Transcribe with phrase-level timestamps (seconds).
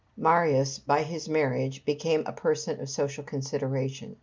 [0.17, 4.15] ]Marius by this marriage became a person of social consideration.